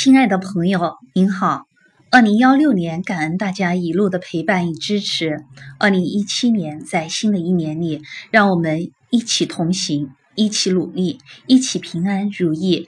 [0.00, 1.66] 亲爱的朋友，您好！
[2.12, 5.44] 二零幺六年，感恩大家一路的陪伴与支持。
[5.76, 8.00] 二零一七年，在新的一年里，
[8.30, 12.86] 让我们一起同行，一起努力，一起平安如意。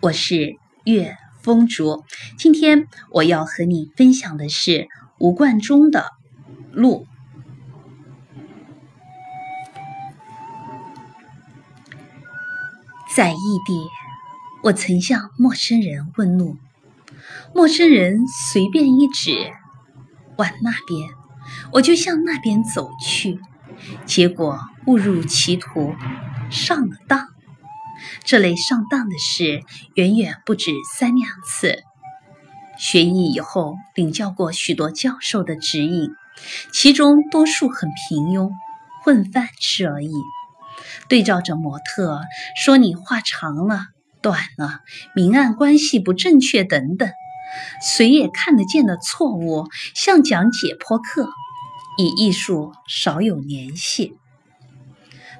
[0.00, 0.54] 我是
[0.84, 2.04] 月风竹，
[2.38, 4.86] 今天我要和你分享的是
[5.18, 5.98] 吴冠中的
[6.70, 7.08] 《路》。
[13.16, 13.34] 在异
[13.66, 14.03] 地。
[14.64, 16.56] 我曾向陌生人问路，
[17.54, 19.52] 陌生人随便一指，
[20.38, 21.10] 往那边，
[21.70, 23.38] 我就向那边走去，
[24.06, 25.94] 结果误入歧途，
[26.50, 27.28] 上了当。
[28.24, 29.60] 这类上当的事
[29.96, 31.82] 远远不止三两次。
[32.78, 36.10] 学艺以后，领教过许多教授的指引，
[36.72, 38.50] 其中多数很平庸，
[39.02, 40.14] 混饭吃而已。
[41.06, 42.22] 对照着模特
[42.56, 43.88] 说：“你画长了。”
[44.24, 44.80] 短了，
[45.14, 47.10] 明暗关系不正确等等，
[47.86, 51.28] 谁也看得见的错误，像讲解剖课，
[51.98, 54.14] 与艺术少有联系。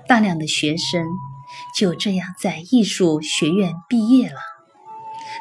[0.07, 1.07] 大量的学生
[1.75, 4.41] 就这样在艺术学院毕业了，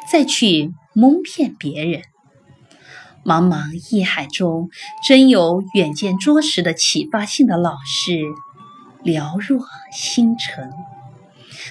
[0.10, 2.02] 再去蒙骗别人。
[3.26, 4.70] 茫茫艺海中，
[5.06, 8.22] 真有远见卓识的启发性的老师，
[9.04, 10.72] 寥若星辰。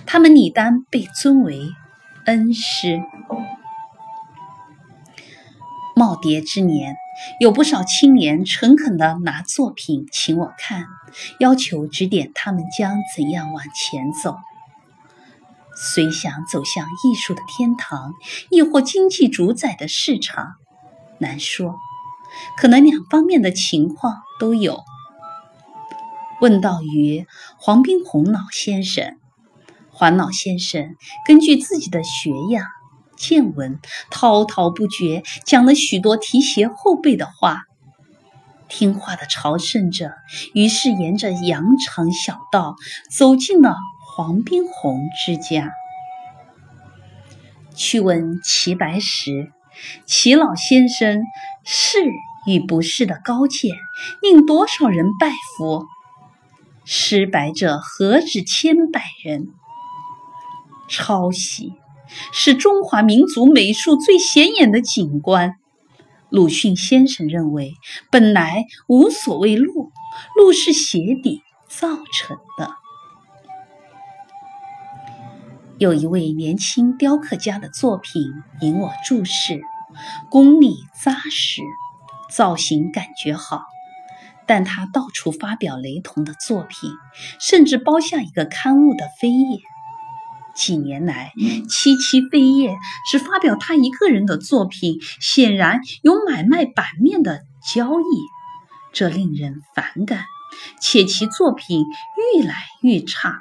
[0.07, 1.71] 他们理当被尊为
[2.27, 3.01] 恩师。
[5.95, 6.97] 耄耋之年，
[7.39, 10.87] 有不少青年诚恳地拿作品请我看，
[11.39, 14.39] 要求指点他们将怎样往前走。
[15.75, 18.15] 虽想走向艺术的天堂，
[18.51, 20.55] 亦或经济主宰的市场，
[21.19, 21.77] 难说，
[22.57, 24.83] 可能两方面的情况都有。
[26.41, 27.27] 问道于
[27.59, 29.19] 黄宾虹老先生。
[29.95, 32.67] 黄老先生根据自己的学养
[33.17, 33.79] 见闻，
[34.11, 37.63] 滔滔不绝讲了许多提携后辈的话。
[38.69, 40.13] 听话的朝圣者
[40.55, 42.75] 于是沿着羊肠小道
[43.11, 45.71] 走进了黄宾虹之家。
[47.75, 49.53] 去问齐白石，
[50.07, 51.23] 齐老先生
[51.65, 51.99] 是
[52.47, 53.77] 与不是的高见，
[54.23, 55.87] 令多少人拜服。
[56.85, 59.49] 失白者何止千百人。
[60.93, 61.73] 抄袭
[62.33, 65.57] 是中华民族美术最显眼的景观。
[66.29, 67.73] 鲁迅先生认为，
[68.11, 69.91] 本来无所谓路，
[70.37, 72.75] 路是鞋底造成的。
[75.79, 78.23] 有一位年轻雕刻家的作品
[78.61, 79.63] 引我注视，
[80.31, 81.63] 功力扎实，
[82.31, 83.63] 造型感觉好，
[84.47, 86.91] 但他到处发表雷同的作品，
[87.41, 89.63] 甚至包下一个刊物的扉页。
[90.55, 91.33] 几年来，
[91.69, 92.77] 七七飞页
[93.11, 97.41] 只发表他一个人的作品，显然有买卖版面的
[97.75, 98.05] 交易，
[98.93, 100.25] 这令人反感。
[100.81, 101.85] 且其作品
[102.37, 103.41] 愈来愈差，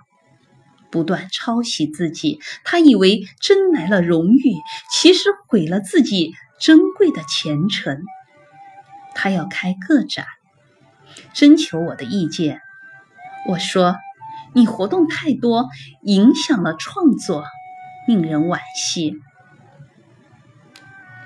[0.90, 4.54] 不断抄袭自己，他以为争来了荣誉，
[4.94, 8.02] 其实毁了自己珍贵的前程。
[9.14, 10.26] 他要开个展，
[11.34, 12.62] 征求我的意见，
[13.50, 13.96] 我说。
[14.54, 15.70] 你活动太多，
[16.04, 17.44] 影响了创作，
[18.08, 19.16] 令人惋惜。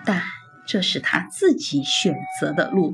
[0.05, 0.21] 但
[0.67, 2.93] 这是他自己选择的路。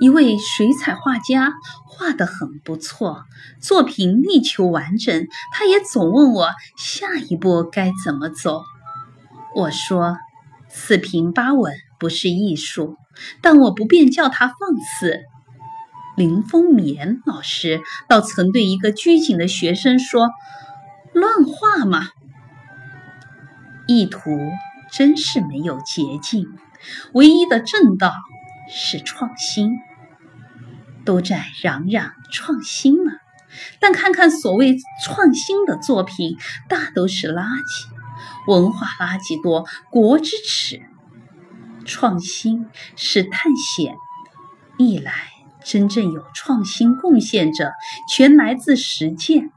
[0.00, 1.52] 一位水彩画家
[1.84, 3.24] 画得很不错，
[3.60, 8.62] 作品力求完整，他也总问我下一步该怎么走。
[9.56, 10.16] 我说：
[10.68, 12.96] 四平八稳不是艺术，
[13.42, 14.56] 但我不便叫他放
[15.00, 15.18] 肆。
[16.18, 20.30] 林风眠老师倒曾对一个拘谨的学生说
[21.14, 22.08] ：“乱画嘛，
[23.86, 24.36] 意图
[24.90, 26.48] 真是没有捷径，
[27.12, 28.12] 唯一的正道
[28.68, 29.76] 是创新。
[31.04, 33.12] 都在嚷嚷创新了，
[33.78, 36.36] 但看看所谓创新的作品，
[36.68, 37.86] 大都是垃圾，
[38.48, 40.82] 文化垃圾多，国之耻。
[41.84, 42.66] 创新
[42.96, 43.94] 是探险，
[44.78, 45.12] 一来。”
[45.68, 47.72] 真正有创新贡献者，
[48.10, 49.50] 全来自实践，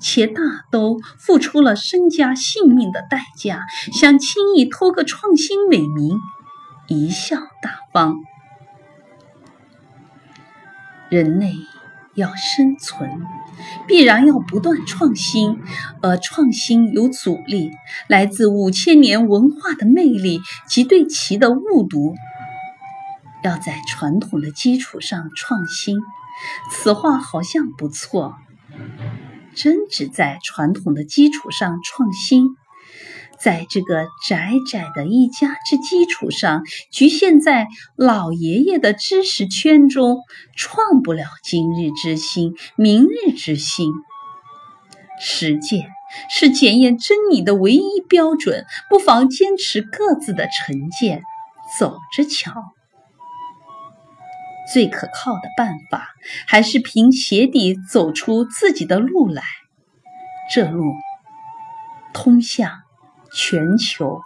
[0.00, 0.40] 且大
[0.70, 3.64] 都付出了身家性命的代价。
[3.92, 6.20] 想轻易托个创新美名，
[6.86, 8.14] 贻笑大方。
[11.08, 11.52] 人类
[12.14, 13.10] 要生存，
[13.88, 15.58] 必然要不断创新，
[16.00, 17.72] 而创新有阻力，
[18.06, 22.14] 来自五千年文化的魅力及对其的误读。
[23.46, 26.00] 要在传统的基础上创新，
[26.72, 28.34] 此话好像不错。
[29.54, 32.48] 真只在传统的基础上创新，
[33.40, 40.18] 在这个窄窄的一家之基础上，局限在老爷爷的知识圈中，
[40.56, 43.92] 创不了今日之星、明日之星。
[45.20, 45.86] 实践
[46.28, 51.22] 是检验真理的唯一标准，不妨坚持各自的成见，
[51.78, 52.75] 走着瞧。
[54.72, 56.08] 最可靠的办法，
[56.46, 59.42] 还是凭鞋底走出自己的路来。
[60.52, 60.94] 这路
[62.12, 62.82] 通向
[63.32, 64.20] 全球。